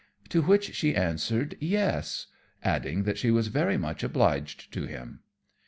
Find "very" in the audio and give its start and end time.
3.49-3.77